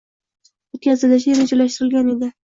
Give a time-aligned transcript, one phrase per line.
[0.77, 2.31] o'tkazilishi rejalashtirilgan edi